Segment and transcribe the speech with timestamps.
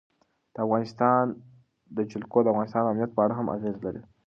[0.53, 1.23] د افغانستان
[2.11, 4.01] جلکو د افغانستان د امنیت په اړه هم اغېز لري.